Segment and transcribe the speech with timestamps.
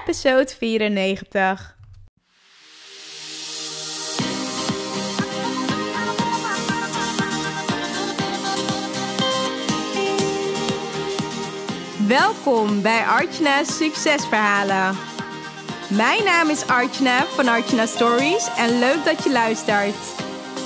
[0.00, 1.76] episode 94.
[12.06, 14.96] Welkom bij Archna's Succesverhalen.
[15.88, 19.94] Mijn naam is Archna van Archna Stories en leuk dat je luistert.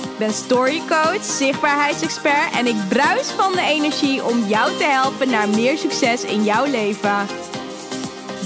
[0.03, 5.49] Ik ben storycoach, zichtbaarheidsexpert en ik bruis van de energie om jou te helpen naar
[5.49, 7.27] meer succes in jouw leven.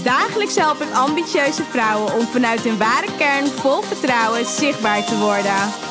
[0.03, 5.89] Dagelijks help ik ambitieuze vrouwen om vanuit hun ware kern vol vertrouwen zichtbaar te worden.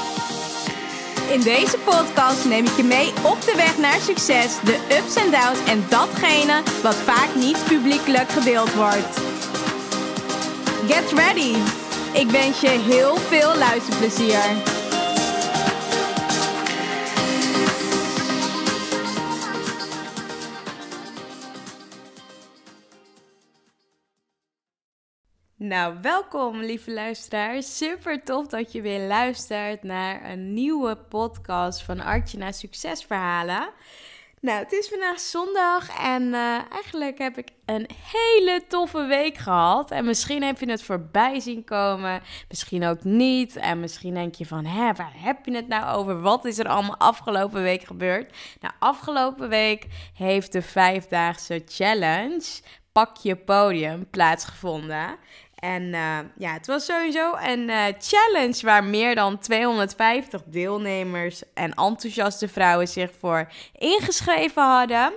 [1.33, 5.31] In deze podcast neem ik je mee op de weg naar succes, de ups en
[5.31, 9.21] downs en datgene wat vaak niet publiekelijk gedeeld wordt.
[10.89, 11.55] Get ready!
[12.13, 14.80] Ik wens je heel veel luisterplezier.
[25.71, 27.77] Nou, welkom lieve luisteraars.
[27.77, 33.69] Super tof dat je weer luistert naar een nieuwe podcast van Artje naar Succesverhalen.
[34.41, 39.91] Nou, het is vandaag zondag en eh, eigenlijk heb ik een hele toffe week gehad.
[39.91, 43.57] En misschien heb je het voorbij zien komen, misschien ook niet.
[43.57, 46.21] En misschien denk je van, hè, waar heb je het nou over?
[46.21, 48.37] Wat is er allemaal afgelopen week gebeurd?
[48.61, 52.61] Nou, afgelopen week heeft de vijfdaagse challenge
[52.93, 55.17] Pak je podium plaatsgevonden.
[55.61, 61.75] En uh, ja, het was sowieso een uh, challenge waar meer dan 250 deelnemers en
[61.75, 65.13] enthousiaste vrouwen zich voor ingeschreven hadden.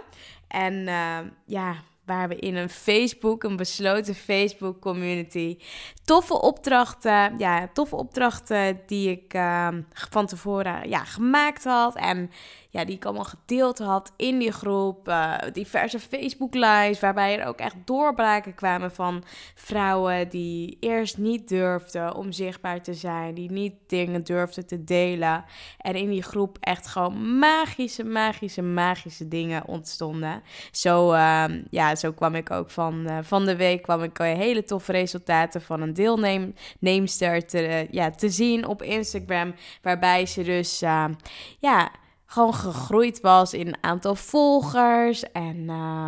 [0.48, 5.58] En uh, ja, waar we in een Facebook, een besloten Facebook community,
[6.04, 9.32] toffe opdrachten, ja, toffe opdrachten die ik
[10.10, 11.96] van tevoren ja, gemaakt had.
[11.96, 12.32] En
[12.74, 15.08] ja, die ik allemaal gedeeld had in die groep.
[15.08, 19.24] Uh, diverse Facebook lives, waarbij er ook echt doorbraken kwamen van
[19.56, 25.46] vrouwen die eerst niet durfden om zichtbaar te zijn, die niet dingen durfden te delen.
[25.78, 30.44] En in die groep echt gewoon magische, magische, magische dingen ontstonden.
[30.72, 34.64] Zo, uh, ja, zo kwam ik ook van, uh, van de week kwam ik hele
[34.64, 40.80] toffe resultaten van een deelnemster te, ja, te zien op Instagram, waarbij ze dus
[41.60, 41.92] ja
[42.34, 45.24] gewoon gegroeid was in aantal volgers.
[45.32, 46.08] En uh,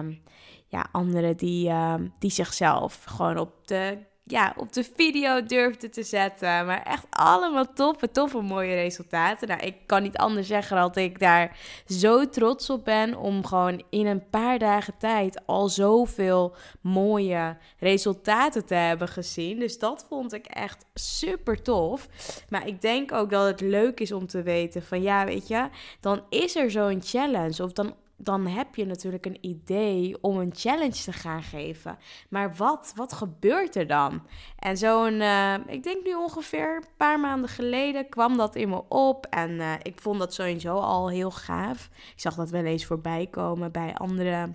[0.68, 3.98] ja, anderen die, uh, die zichzelf gewoon op de
[4.28, 6.66] ja, op de video durfde te zetten.
[6.66, 9.48] Maar echt allemaal toffe, toffe mooie resultaten.
[9.48, 13.84] Nou, ik kan niet anders zeggen dat ik daar zo trots op ben om gewoon
[13.90, 19.60] in een paar dagen tijd al zoveel mooie resultaten te hebben gezien.
[19.60, 22.08] Dus dat vond ik echt super tof.
[22.50, 25.70] Maar ik denk ook dat het leuk is om te weten van ja, weet je,
[26.00, 30.52] dan is er zo'n challenge of dan dan heb je natuurlijk een idee om een
[30.56, 31.98] challenge te gaan geven.
[32.30, 34.22] Maar wat, wat gebeurt er dan?
[34.60, 38.84] En zo'n, uh, ik denk nu ongeveer een paar maanden geleden kwam dat in me
[38.90, 39.26] op.
[39.26, 41.90] En uh, ik vond dat sowieso al heel gaaf.
[41.94, 44.50] Ik zag dat wel eens voorbij komen bij andere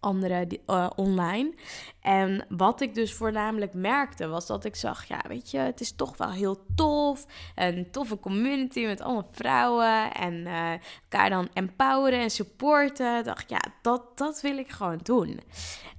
[0.00, 1.54] andere uh, online.
[2.00, 5.92] En wat ik dus voornamelijk merkte, was dat ik zag, ja, weet je, het is
[5.92, 7.26] toch wel heel tof.
[7.54, 10.14] Een toffe community met allemaal vrouwen.
[10.14, 10.70] En uh,
[11.02, 13.24] elkaar dan empoweren en supporten.
[13.24, 15.40] Dacht, ja, dat, dat wil ik gewoon doen.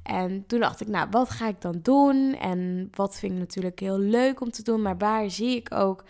[0.04, 2.36] En toen dacht ik, nou, wat ga ik dan doen?
[2.40, 6.04] En wat vind ik natuurlijk heel leuk om te doen, maar waar zie ik ook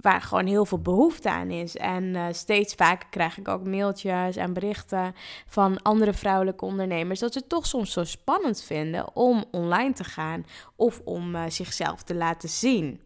[0.00, 1.76] waar gewoon heel veel behoefte aan is.
[1.76, 5.14] En uh, steeds vaker krijg ik ook mailtjes en berichten
[5.46, 10.04] van andere vrouwelijke ondernemers dat ze het toch soms zo spannend vinden om online te
[10.04, 13.00] gaan of om uh, zichzelf te laten zien.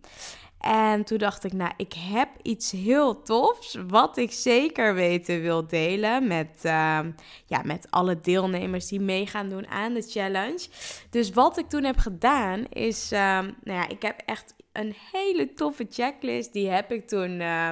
[0.62, 5.66] En toen dacht ik, nou, ik heb iets heel tofs, wat ik zeker weten wil
[5.66, 7.00] delen met, uh,
[7.46, 10.66] ja, met alle deelnemers die mee gaan doen aan de challenge.
[11.10, 15.52] Dus wat ik toen heb gedaan is, uh, nou ja, ik heb echt een hele
[15.52, 16.52] toffe checklist.
[16.52, 17.70] Die heb ik toen, uh,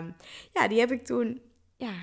[0.52, 1.40] ja, die heb ik toen,
[1.76, 1.94] ja,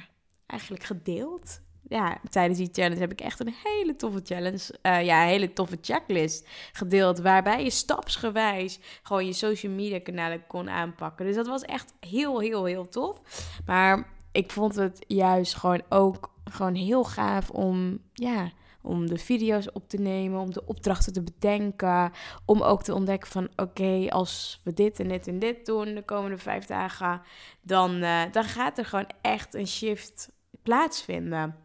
[0.45, 1.59] eigenlijk gedeeld
[1.89, 5.53] ja, tijdens die challenge heb ik echt een hele toffe challenge, uh, ja, een hele
[5.53, 7.19] toffe checklist gedeeld.
[7.19, 11.25] Waarbij je stapsgewijs gewoon je social media kanalen kon aanpakken.
[11.25, 13.21] Dus dat was echt heel, heel, heel tof.
[13.65, 18.51] Maar ik vond het juist gewoon ook gewoon heel gaaf om, ja,
[18.81, 22.11] om de video's op te nemen, om de opdrachten te bedenken,
[22.45, 26.03] om ook te ontdekken van oké, als we dit en dit en dit doen de
[26.03, 27.21] komende vijf dagen,
[27.61, 30.31] dan, uh, dan gaat er gewoon echt een shift
[30.63, 31.55] plaatsvinden.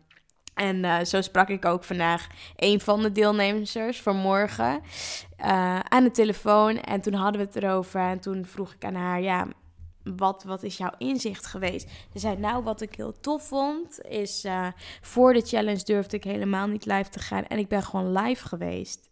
[0.54, 2.26] En uh, zo sprak ik ook vandaag
[2.56, 4.80] een van de deelnemers vanmorgen
[5.40, 6.80] uh, aan de telefoon.
[6.80, 8.00] En toen hadden we het erover.
[8.00, 9.46] En toen vroeg ik aan haar: Ja,
[10.02, 11.88] wat, wat is jouw inzicht geweest?
[12.12, 14.66] Ze zei: Nou, wat ik heel tof vond, is uh,
[15.00, 17.46] voor de challenge durfde ik helemaal niet live te gaan.
[17.46, 19.11] En ik ben gewoon live geweest.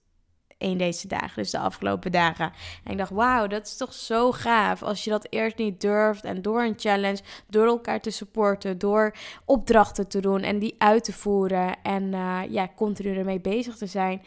[0.60, 2.52] Één deze dagen, dus de afgelopen dagen.
[2.84, 6.24] En ik dacht, wauw, dat is toch zo gaaf als je dat eerst niet durft.
[6.24, 9.14] En door een challenge, door elkaar te supporten, door
[9.44, 11.82] opdrachten te doen en die uit te voeren.
[11.82, 14.22] En uh, ja, continu ermee bezig te zijn.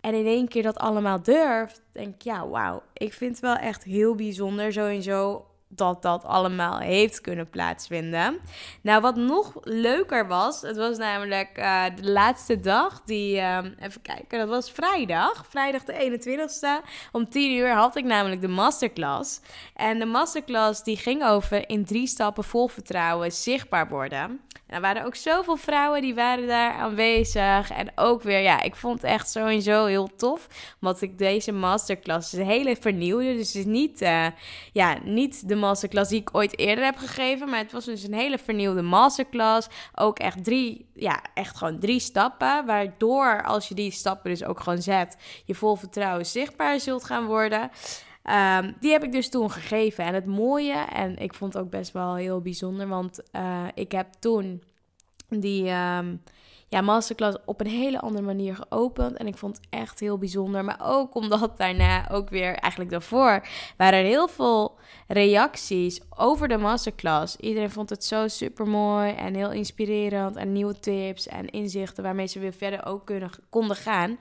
[0.00, 2.82] En in één keer dat allemaal durft, denk ik, ja, wauw.
[2.92, 8.38] Ik vind het wel echt heel bijzonder sowieso dat dat allemaal heeft kunnen plaatsvinden.
[8.80, 14.02] Nou, wat nog leuker was, het was namelijk uh, de laatste dag, die, uh, even
[14.02, 16.88] kijken, dat was vrijdag, vrijdag de 21ste.
[17.12, 19.40] Om 10 uur had ik namelijk de masterclass.
[19.74, 24.40] En de masterclass die ging over in drie stappen vol vertrouwen zichtbaar worden.
[24.74, 27.70] En er waren ook zoveel vrouwen die waren daar aanwezig.
[27.70, 30.46] En ook weer, ja, ik vond het echt sowieso heel tof.
[30.80, 33.34] Omdat ik deze masterclass, is een hele vernieuwde.
[33.34, 34.26] Dus het is niet, uh,
[34.72, 37.50] ja, niet de masterclass die ik ooit eerder heb gegeven.
[37.50, 39.68] Maar het was dus een hele vernieuwde masterclass.
[39.94, 42.66] Ook echt drie, ja, echt gewoon drie stappen.
[42.66, 47.26] Waardoor, als je die stappen dus ook gewoon zet, je vol vertrouwen zichtbaar zult gaan
[47.26, 47.70] worden.
[48.30, 50.04] Um, die heb ik dus toen gegeven.
[50.04, 53.92] En het mooie, en ik vond het ook best wel heel bijzonder, want uh, ik
[53.92, 54.62] heb toen
[55.28, 56.22] die um,
[56.68, 59.16] ja, masterclass op een hele andere manier geopend.
[59.16, 60.64] En ik vond het echt heel bijzonder.
[60.64, 64.78] Maar ook omdat daarna, ook weer eigenlijk daarvoor, waren er heel veel
[65.08, 67.36] reacties over de masterclass.
[67.36, 70.36] Iedereen vond het zo super mooi en heel inspirerend.
[70.36, 73.12] En nieuwe tips en inzichten waarmee ze weer verder ook
[73.50, 74.18] konden gaan.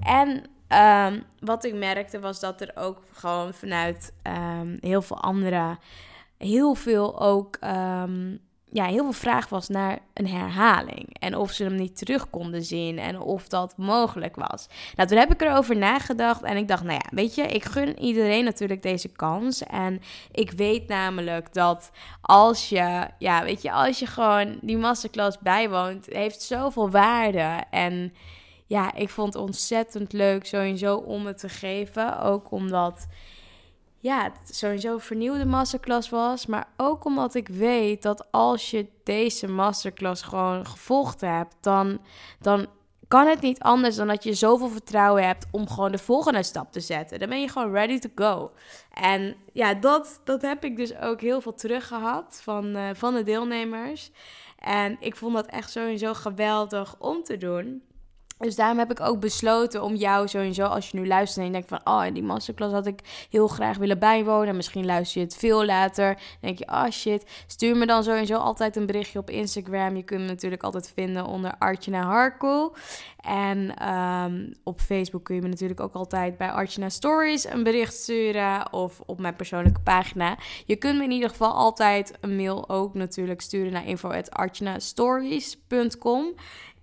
[0.00, 5.78] En Um, wat ik merkte was dat er ook gewoon vanuit um, heel veel andere,
[6.38, 8.40] heel veel ook, um,
[8.72, 11.16] ja, heel veel vraag was naar een herhaling.
[11.18, 14.68] En of ze hem niet terug konden zien en of dat mogelijk was.
[14.96, 17.98] Nou, toen heb ik erover nagedacht en ik dacht, nou ja, weet je, ik gun
[17.98, 19.62] iedereen natuurlijk deze kans.
[19.62, 20.00] En
[20.32, 21.90] ik weet namelijk dat
[22.20, 28.12] als je, ja, weet je, als je gewoon die masterclass bijwoont, heeft zoveel waarde en
[28.70, 32.20] ja, ik vond het ontzettend leuk sowieso om het te geven.
[32.20, 33.06] Ook omdat
[33.98, 36.46] ja, het sowieso een vernieuwde masterclass was.
[36.46, 42.00] Maar ook omdat ik weet dat als je deze masterclass gewoon gevolgd hebt, dan,
[42.40, 42.66] dan
[43.08, 46.72] kan het niet anders dan dat je zoveel vertrouwen hebt om gewoon de volgende stap
[46.72, 47.18] te zetten.
[47.18, 48.50] Dan ben je gewoon ready to go.
[48.92, 53.22] En ja, dat, dat heb ik dus ook heel veel teruggehad van, uh, van de
[53.22, 54.10] deelnemers.
[54.58, 57.82] En ik vond dat echt sowieso geweldig om te doen.
[58.40, 61.52] Dus daarom heb ik ook besloten om jou sowieso, als je nu luistert en je
[61.52, 64.56] denkt van, oh, die masterclass had ik heel graag willen bijwonen.
[64.56, 66.18] Misschien luister je het veel later.
[66.40, 69.96] Denk je, oh shit, stuur me dan sowieso altijd een berichtje op Instagram.
[69.96, 72.74] Je kunt me natuurlijk altijd vinden onder Artjana Harkoel.
[73.20, 77.94] En um, op Facebook kun je me natuurlijk ook altijd bij Artjana Stories een bericht
[77.94, 78.72] sturen.
[78.72, 80.38] Of op mijn persoonlijke pagina.
[80.66, 86.34] Je kunt me in ieder geval altijd een mail ook natuurlijk sturen naar info.artjanastories.com.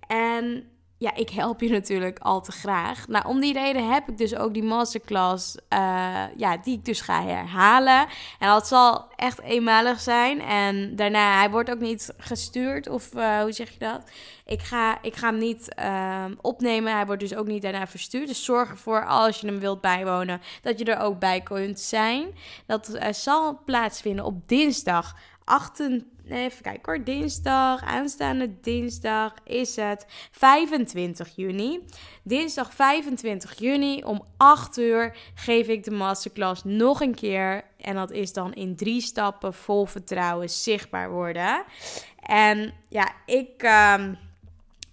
[0.06, 0.64] En
[0.98, 3.08] ja, ik help je natuurlijk al te graag.
[3.08, 7.00] Nou, om die reden heb ik dus ook die masterclass, uh, ja, die ik dus
[7.00, 8.06] ga herhalen.
[8.38, 10.40] En dat zal echt eenmalig zijn.
[10.40, 14.10] En daarna, hij wordt ook niet gestuurd, of uh, hoe zeg je dat?
[14.46, 16.92] Ik ga, ik ga hem niet uh, opnemen.
[16.92, 18.28] Hij wordt dus ook niet daarna verstuurd.
[18.28, 22.26] Dus zorg ervoor, als je hem wilt bijwonen, dat je er ook bij kunt zijn.
[22.66, 25.16] Dat uh, zal plaatsvinden op dinsdag
[25.48, 31.80] 28 even kijken hoor, dinsdag, aanstaande dinsdag is het 25 juni.
[32.22, 37.64] Dinsdag 25 juni om 8 uur geef ik de masterclass nog een keer.
[37.78, 41.64] En dat is dan in drie stappen vol vertrouwen zichtbaar worden.
[42.22, 43.62] En ja, ik...
[43.62, 43.94] Uh,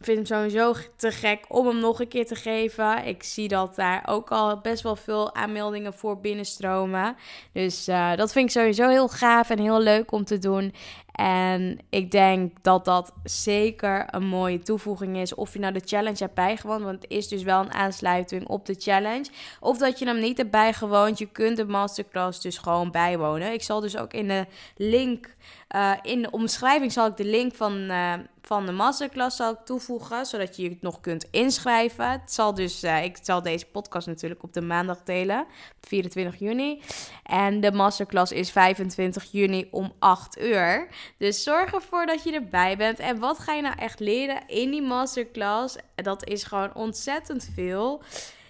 [0.06, 3.06] vind hem sowieso te gek om hem nog een keer te geven.
[3.06, 7.16] Ik zie dat daar ook al best wel veel aanmeldingen voor binnenstromen.
[7.52, 10.74] Dus uh, dat vind ik sowieso heel gaaf en heel leuk om te doen.
[11.16, 15.36] En ik denk dat dat zeker een mooie toevoeging is.
[15.36, 16.84] Of je nou de challenge hebt bijgewoond.
[16.84, 19.26] Want het is dus wel een aansluiting op de challenge.
[19.60, 21.18] Of dat je hem niet hebt bijgewoond.
[21.18, 23.54] Je kunt de masterclass dus gewoon bijwonen.
[23.54, 24.46] Ik zal dus ook in de
[24.76, 25.36] link.
[25.76, 28.14] Uh, in de omschrijving zal ik de link van, uh,
[28.46, 30.26] van de masterclass zal ik toevoegen.
[30.26, 32.12] Zodat je je nog kunt inschrijven.
[32.12, 32.84] Het zal dus.
[32.84, 35.46] Uh, ik zal deze podcast natuurlijk op de maandag delen.
[35.82, 36.82] 24 juni.
[37.24, 40.88] En de masterclass is 25 juni om 8 uur.
[41.18, 43.00] Dus zorg ervoor dat je erbij bent.
[43.00, 45.76] En wat ga je nou echt leren in die masterclass?
[45.96, 48.04] Dat is gewoon ontzettend veel.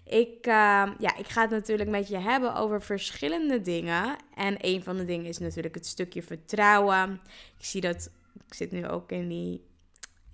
[0.06, 0.54] Ik, uh,
[1.00, 4.16] ja, ik ga het natuurlijk met je hebben over verschillende dingen.
[4.36, 7.22] En een van de dingen is natuurlijk het stukje vertrouwen.
[7.58, 8.10] Ik zie dat,
[8.48, 9.62] ik zit nu ook in die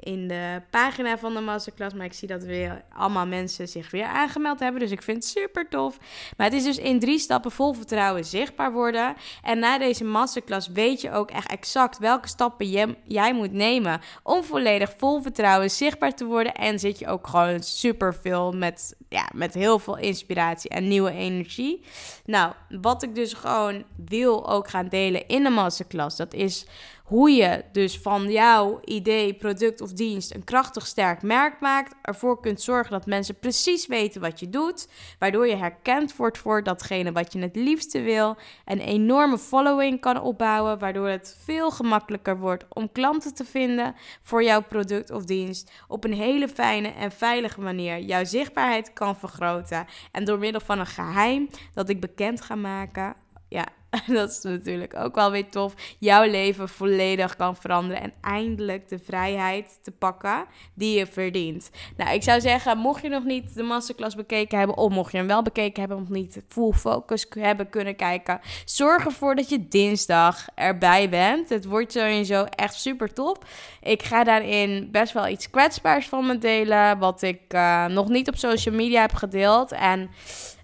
[0.04, 1.96] in de pagina van de masterclass.
[1.96, 4.80] Maar ik zie dat weer allemaal mensen zich weer aangemeld hebben.
[4.82, 5.98] Dus ik vind het super tof.
[6.38, 9.16] Maar het is dus in drie stappen vol vertrouwen zichtbaar worden.
[9.44, 14.44] En na deze masterclass weet je ook echt exact welke stappen jij moet nemen om
[14.44, 16.54] volledig vol vertrouwen zichtbaar te worden.
[16.54, 21.12] En zit je ook gewoon super veel met, ja, met heel veel inspiratie en nieuwe
[21.12, 21.84] energie.
[22.26, 26.66] Nou, wat ik dus gewoon wil ook gaan delen in de masterclass, dat is
[27.12, 31.96] hoe je dus van jouw idee, product of dienst een krachtig sterk merk maakt.
[32.02, 34.88] Ervoor kunt zorgen dat mensen precies weten wat je doet.
[35.20, 38.38] Waardoor je herkend wordt voor datgene wat je het liefste wil.
[38.66, 40.80] Een enorme following kan opbouwen.
[40.80, 45.72] Waardoor het veel gemakkelijker wordt om klanten te vinden voor jouw product of dienst.
[45.88, 49.86] Op een hele fijne en veilige manier jouw zichtbaarheid kan vergroten.
[50.12, 53.21] En door middel van een geheim dat ik bekend ga maken.
[53.52, 53.68] Ja,
[54.08, 55.74] dat is natuurlijk ook wel weer tof.
[56.00, 61.70] Jouw leven volledig kan veranderen en eindelijk de vrijheid te pakken die je verdient.
[61.98, 65.18] Nou, ik zou zeggen, mocht je nog niet de masterclass bekeken hebben, of mocht je
[65.18, 69.68] hem wel bekeken hebben, of niet full focus hebben kunnen kijken, zorg ervoor dat je
[69.68, 71.50] dinsdag erbij bent.
[71.50, 73.46] Het wordt sowieso echt super top.
[73.82, 78.28] Ik ga daarin best wel iets kwetsbaars van me delen, wat ik uh, nog niet
[78.28, 79.72] op social media heb gedeeld.
[79.72, 80.10] En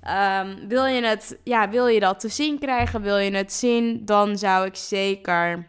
[0.10, 4.06] Um, wil, je het, ja, wil je dat te zien krijgen, wil je het zien,
[4.06, 5.68] dan zou ik zeker,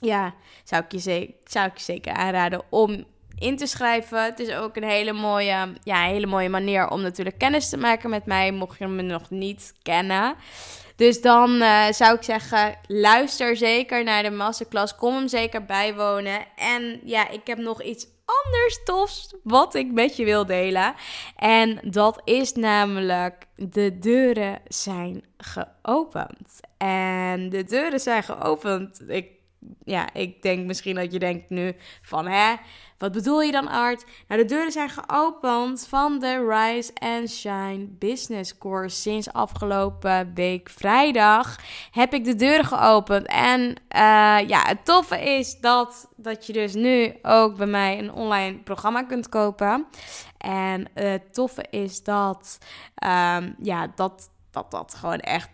[0.00, 3.04] ja, zou ik je, zeker, zou ik je zeker aanraden om
[3.38, 4.24] in te schrijven.
[4.24, 8.10] Het is ook een hele mooie, ja, hele mooie manier om natuurlijk kennis te maken
[8.10, 10.34] met mij, mocht je me nog niet kennen.
[10.96, 14.94] Dus dan uh, zou ik zeggen, luister zeker naar de masterclass.
[14.94, 16.40] Kom hem zeker bijwonen.
[16.56, 20.94] En ja, ik heb nog iets anders tofs wat ik met je wil delen.
[21.36, 26.60] En dat is namelijk de deuren zijn geopend.
[26.76, 29.02] En de deuren zijn geopend.
[29.08, 29.30] Ik,
[29.84, 32.54] ja, ik denk misschien dat je denkt nu van hè
[32.98, 34.04] wat bedoel je dan, Art?
[34.28, 39.00] Nou, de deuren zijn geopend van de Rise and Shine Business Course.
[39.00, 41.56] Sinds afgelopen week vrijdag
[41.90, 43.26] heb ik de deuren geopend.
[43.26, 48.12] En uh, ja, het toffe is dat, dat je dus nu ook bij mij een
[48.12, 49.86] online programma kunt kopen.
[50.38, 52.58] En het toffe is dat,
[53.04, 55.48] um, ja, dat, dat dat gewoon echt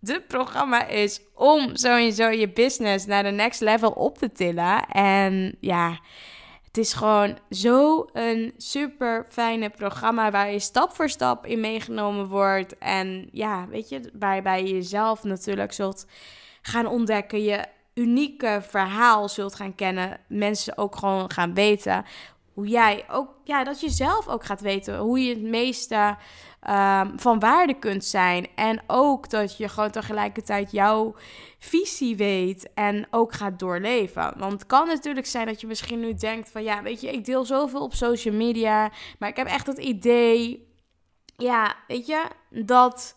[0.00, 4.86] de programma is om sowieso je business naar de next level op te tillen.
[4.86, 5.98] En ja,
[6.64, 12.26] het is gewoon zo een super fijne programma waar je stap voor stap in meegenomen
[12.26, 12.78] wordt.
[12.78, 16.06] En ja, weet je, waarbij je jezelf natuurlijk zult
[16.62, 17.42] gaan ontdekken.
[17.42, 17.64] Je
[17.94, 20.20] unieke verhaal zult gaan kennen.
[20.28, 22.04] Mensen ook gewoon gaan weten
[22.58, 26.16] hoe jij ook, ja, dat je zelf ook gaat weten hoe je het meeste
[26.70, 28.46] um, van waarde kunt zijn.
[28.54, 31.14] En ook dat je gewoon tegelijkertijd jouw
[31.58, 34.32] visie weet en ook gaat doorleven.
[34.36, 37.24] Want het kan natuurlijk zijn dat je misschien nu denkt van ja, weet je, ik
[37.24, 40.68] deel zoveel op social media, maar ik heb echt het idee,
[41.36, 43.16] ja, weet je, dat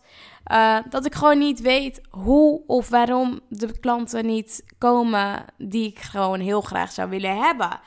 [0.52, 5.98] uh, dat ik gewoon niet weet hoe of waarom de klanten niet komen die ik
[5.98, 7.80] gewoon heel graag zou willen hebben.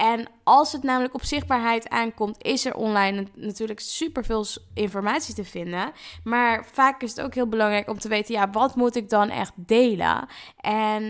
[0.00, 5.92] En als het namelijk op zichtbaarheid aankomt, is er online natuurlijk superveel informatie te vinden.
[6.24, 9.28] Maar vaak is het ook heel belangrijk om te weten, ja, wat moet ik dan
[9.28, 10.28] echt delen?
[10.56, 11.02] En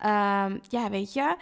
[0.00, 1.36] um, ja, weet je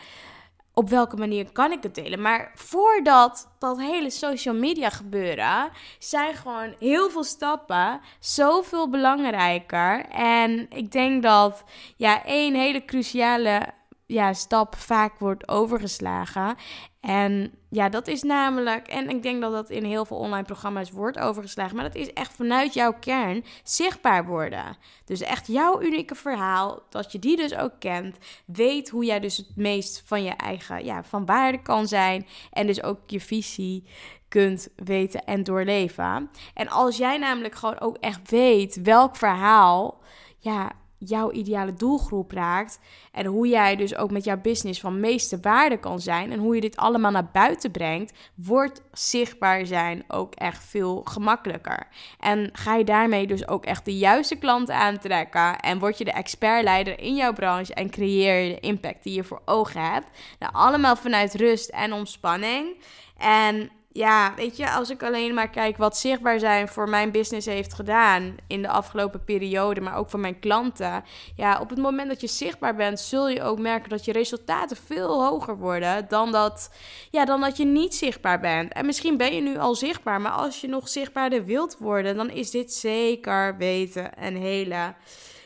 [0.78, 2.20] op welke manier kan ik het delen?
[2.20, 10.06] Maar voordat dat hele social media gebeuren, zijn gewoon heel veel stappen zoveel belangrijker.
[10.10, 11.64] En ik denk dat
[11.96, 13.74] ja, één hele cruciale
[14.06, 16.56] ja, stap vaak wordt overgeslagen.
[17.00, 20.90] En ja, dat is namelijk, en ik denk dat dat in heel veel online programma's
[20.90, 24.76] wordt overgeslagen, maar dat is echt vanuit jouw kern zichtbaar worden.
[25.04, 29.36] Dus echt jouw unieke verhaal, dat je die dus ook kent, weet hoe jij dus
[29.36, 33.84] het meest van je eigen, ja, van waarde kan zijn en dus ook je visie
[34.28, 36.30] kunt weten en doorleven.
[36.54, 40.00] En als jij namelijk gewoon ook echt weet welk verhaal,
[40.38, 40.72] ja,
[41.08, 42.78] jouw ideale doelgroep raakt.
[43.12, 46.32] En hoe jij dus ook met jouw business van meeste waarde kan zijn.
[46.32, 51.88] En hoe je dit allemaal naar buiten brengt, wordt zichtbaar zijn ook echt veel gemakkelijker.
[52.20, 55.60] En ga je daarmee dus ook echt de juiste klanten aantrekken.
[55.60, 59.24] En word je de expertleider in jouw branche en creëer je de impact die je
[59.24, 60.08] voor ogen hebt.
[60.38, 62.76] Nou, allemaal vanuit rust en ontspanning.
[63.16, 67.46] En ja, weet je, als ik alleen maar kijk wat zichtbaar zijn voor mijn business
[67.46, 71.04] heeft gedaan in de afgelopen periode, maar ook voor mijn klanten.
[71.36, 74.76] Ja, op het moment dat je zichtbaar bent, zul je ook merken dat je resultaten
[74.76, 76.70] veel hoger worden dan dat,
[77.10, 78.72] ja, dan dat je niet zichtbaar bent.
[78.72, 82.30] En misschien ben je nu al zichtbaar, maar als je nog zichtbaarder wilt worden, dan
[82.30, 84.94] is dit zeker weten een hele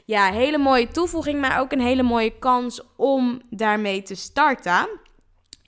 [0.04, 4.88] ja, hele mooie toevoeging, maar ook een hele mooie kans om daarmee te starten.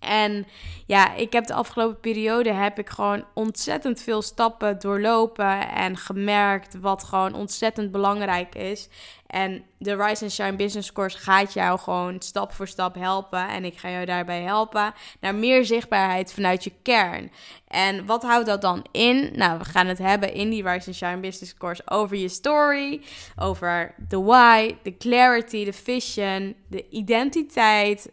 [0.03, 0.47] En
[0.87, 6.81] ja, ik heb de afgelopen periode heb ik gewoon ontzettend veel stappen doorlopen en gemerkt
[6.81, 8.89] wat gewoon ontzettend belangrijk is.
[9.27, 13.49] En de Rise and Shine Business Course gaat jou gewoon stap voor stap helpen.
[13.49, 17.31] En ik ga jou daarbij helpen naar meer zichtbaarheid vanuit je kern.
[17.69, 19.31] En wat houdt dat dan in?
[19.35, 23.01] Nou, we gaan het hebben in die Rise and Shine Business Course over je story,
[23.37, 28.11] over de why, de clarity, de vision, de identiteit,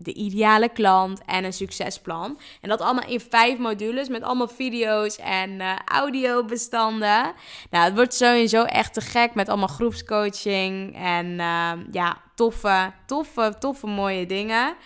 [0.00, 2.38] de ideale klant en een succesplan.
[2.60, 7.32] En dat allemaal in vijf modules met allemaal video's en uh, audiobestanden.
[7.70, 13.54] Nou, het wordt sowieso echt te gek met allemaal groepscoaching en uh, ja, toffe, toffe,
[13.58, 14.76] toffe mooie dingen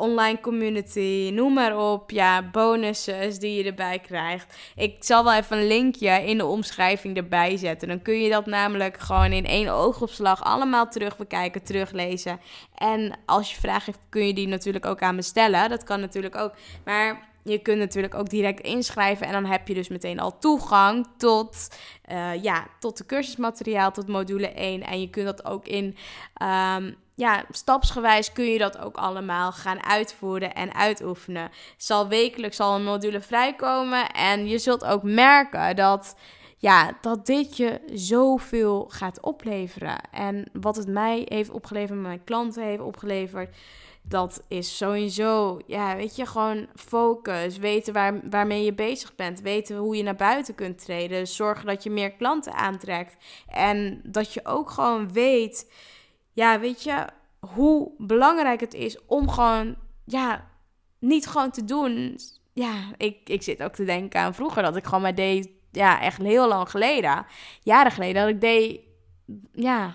[0.00, 2.10] online community, noem maar op.
[2.10, 4.56] Ja, bonussen die je erbij krijgt.
[4.76, 7.88] Ik zal wel even een linkje in de omschrijving erbij zetten.
[7.88, 12.40] Dan kun je dat namelijk gewoon in één oogopslag allemaal terug bekijken, teruglezen.
[12.74, 15.68] En als je vragen hebt, kun je die natuurlijk ook aan me stellen.
[15.68, 16.52] Dat kan natuurlijk ook.
[16.84, 21.06] Maar je kunt natuurlijk ook direct inschrijven en dan heb je dus meteen al toegang
[21.16, 21.68] tot,
[22.12, 24.82] uh, ja, tot de cursusmateriaal, tot module 1.
[24.82, 25.96] En je kunt dat ook in
[26.42, 31.50] um, ja, stapsgewijs kun je dat ook allemaal gaan uitvoeren en uitoefenen.
[31.76, 36.16] Zal wekelijks al een module vrijkomen en je zult ook merken dat,
[36.56, 40.00] ja, dat dit je zoveel gaat opleveren.
[40.10, 43.56] En wat het mij heeft opgeleverd, mijn klanten heeft opgeleverd,
[44.02, 47.58] dat is sowieso, ja, weet je, gewoon focus.
[47.58, 49.40] Weten waar, waarmee je bezig bent.
[49.40, 51.26] Weten hoe je naar buiten kunt treden.
[51.26, 53.16] Zorgen dat je meer klanten aantrekt.
[53.48, 55.66] En dat je ook gewoon weet
[56.40, 57.06] ja, weet je,
[57.54, 60.48] hoe belangrijk het is om gewoon, ja,
[60.98, 62.18] niet gewoon te doen.
[62.52, 66.00] Ja, ik, ik zit ook te denken aan vroeger dat ik gewoon maar deed, ja,
[66.00, 67.26] echt heel lang geleden,
[67.62, 68.80] jaren geleden, dat ik deed,
[69.52, 69.94] ja,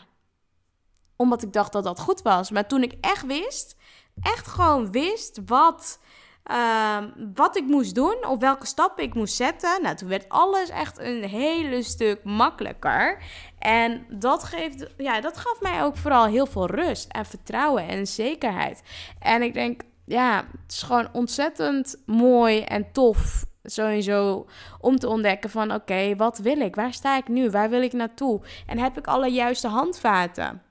[1.15, 2.51] omdat ik dacht dat dat goed was.
[2.51, 3.75] Maar toen ik echt wist,
[4.21, 5.99] echt gewoon wist wat
[6.45, 9.81] Ehm, wat ik moest doen, of welke stappen ik moest zetten.
[9.81, 13.23] Nou, toen werd alles echt een hele stuk makkelijker.
[13.59, 18.07] En dat, geeft, ja, dat gaf mij ook vooral heel veel rust en vertrouwen en
[18.07, 18.83] zekerheid.
[19.19, 24.45] En ik denk, ja, het is gewoon ontzettend mooi en tof sowieso
[24.79, 26.75] om te ontdekken van oké, wat wil ik?
[26.75, 27.49] Waar sta ik nu?
[27.49, 28.41] Waar wil ik naartoe?
[28.67, 30.61] En heb ik alle juiste handvaten?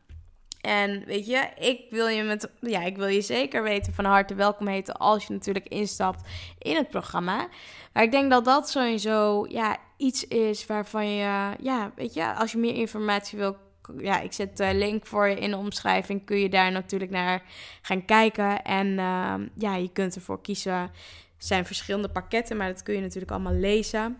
[0.64, 4.34] En weet je, ik wil je, met, ja, ik wil je zeker weten van harte
[4.34, 7.48] welkom heten als je natuurlijk instapt in het programma.
[7.92, 12.52] Maar ik denk dat dat sowieso ja, iets is waarvan je, ja, weet je, als
[12.52, 13.56] je meer informatie wil
[13.98, 16.24] ja, ik zet de link voor je in de omschrijving.
[16.24, 17.42] Kun je daar natuurlijk naar
[17.82, 18.62] gaan kijken.
[18.62, 20.72] En uh, ja, je kunt ervoor kiezen.
[20.72, 20.90] Er
[21.38, 24.18] zijn verschillende pakketten, maar dat kun je natuurlijk allemaal lezen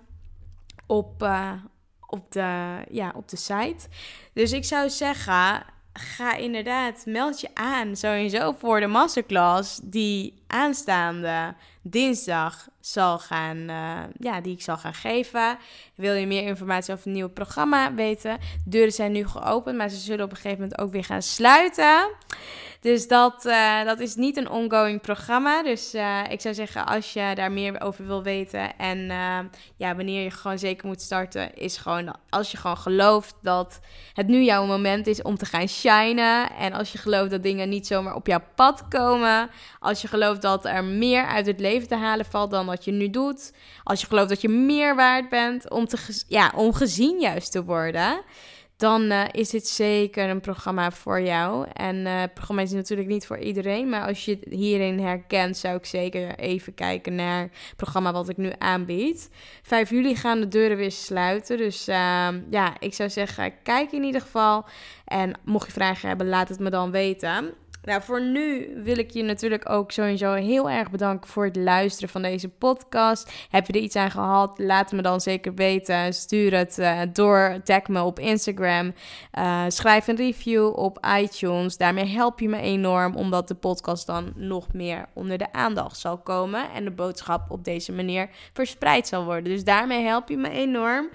[0.87, 1.53] op, uh,
[2.07, 3.89] op, de, ja, op de site.
[4.33, 5.65] Dus ik zou zeggen,
[5.99, 14.01] ga inderdaad, meld je aan sowieso voor de masterclass die aanstaande dinsdag zal gaan, uh,
[14.19, 15.59] ja, die ik zal gaan geven.
[15.95, 18.39] Wil je meer informatie over het nieuwe programma weten?
[18.65, 22.11] Deuren zijn nu geopend, maar ze zullen op een gegeven moment ook weer gaan sluiten.
[22.85, 25.63] Dus dat, uh, dat is niet een ongoing programma.
[25.63, 28.99] Dus uh, ik zou zeggen, als je daar meer over wil weten en
[29.77, 33.81] ja, wanneer je gewoon zeker moet starten, is gewoon als je gewoon gelooft dat
[34.13, 36.51] het nu jouw moment is om te gaan shinen.
[36.51, 39.51] En als je gelooft dat dingen niet zomaar op jouw pad komen.
[39.79, 42.93] Als je gelooft dat er meer uit het leven te halen valt dan wat je
[42.93, 43.53] nu doet.
[43.83, 47.65] Als je gelooft dat je meer waard bent om, te, ja, om gezien juist te
[47.65, 48.23] worden.
[48.77, 51.67] Dan uh, is dit zeker een programma voor jou.
[51.73, 53.89] En uh, het programma is natuurlijk niet voor iedereen.
[53.89, 58.29] Maar als je het hierin herkent, zou ik zeker even kijken naar het programma wat
[58.29, 59.31] ik nu aanbied.
[59.63, 61.57] 5 juli gaan de deuren weer sluiten.
[61.57, 64.65] Dus uh, ja, ik zou zeggen, kijk in ieder geval.
[65.05, 67.55] En mocht je vragen hebben, laat het me dan weten.
[67.85, 72.09] Nou, voor nu wil ik je natuurlijk ook sowieso heel erg bedanken voor het luisteren
[72.09, 73.33] van deze podcast.
[73.51, 74.59] Heb je er iets aan gehad?
[74.59, 76.13] Laat me dan zeker weten.
[76.15, 77.61] Stuur het uh, door.
[77.65, 78.95] Tag me op Instagram.
[79.39, 81.77] Uh, schrijf een review op iTunes.
[81.77, 86.19] Daarmee help je me enorm, omdat de podcast dan nog meer onder de aandacht zal
[86.19, 86.71] komen.
[86.75, 89.45] En de boodschap op deze manier verspreid zal worden.
[89.45, 91.09] Dus daarmee help je me enorm.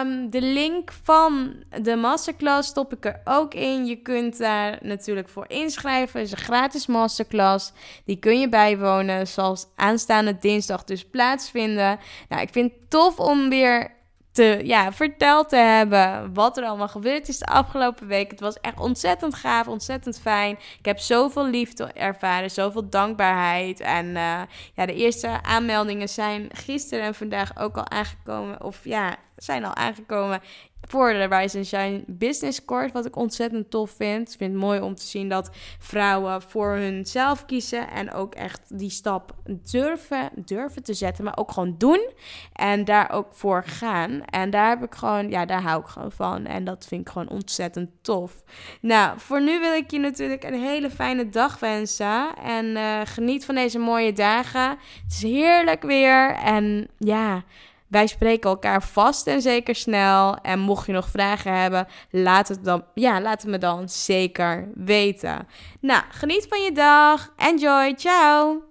[0.00, 3.86] Um, de link van de masterclass stop ik er ook in.
[3.86, 6.20] Je kunt daar natuurlijk voor inschrijven inschrijven.
[6.20, 7.72] is een gratis masterclass.
[8.04, 9.26] Die kun je bijwonen.
[9.26, 11.98] Zoals aanstaande dinsdag dus plaatsvinden.
[12.28, 13.98] Nou, ik vind het tof om weer
[14.32, 18.30] te, ja, verteld te hebben wat er allemaal gebeurd is de afgelopen week.
[18.30, 20.58] Het was echt ontzettend gaaf, ontzettend fijn.
[20.78, 23.80] Ik heb zoveel liefde ervaren, zoveel dankbaarheid.
[23.80, 24.40] En uh,
[24.74, 28.62] ja, de eerste aanmeldingen zijn gisteren en vandaag ook al aangekomen.
[28.62, 30.40] Of ja, zijn al aangekomen
[30.88, 34.32] voor de Rise and Shine Business Court, wat ik ontzettend tof vind.
[34.32, 38.60] Ik vind het mooi om te zien dat vrouwen voor hunzelf kiezen en ook echt
[38.78, 39.34] die stap
[39.70, 42.10] durven, durven te zetten, maar ook gewoon doen
[42.52, 44.24] en daar ook voor gaan.
[44.24, 47.12] En daar heb ik gewoon, ja, daar hou ik gewoon van en dat vind ik
[47.12, 48.42] gewoon ontzettend tof.
[48.80, 53.44] Nou, voor nu wil ik je natuurlijk een hele fijne dag wensen en uh, geniet
[53.44, 54.68] van deze mooie dagen.
[54.70, 57.44] Het is heerlijk weer en ja.
[57.90, 60.36] Wij spreken elkaar vast en zeker snel.
[60.36, 64.68] En mocht je nog vragen hebben, laat het, dan, ja, laat het me dan zeker
[64.74, 65.46] weten.
[65.80, 67.32] Nou, geniet van je dag.
[67.36, 67.94] Enjoy.
[67.96, 68.69] Ciao.